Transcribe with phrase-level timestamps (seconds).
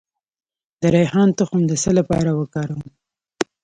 [0.81, 2.81] د ریحان تخم د څه لپاره وکاروم؟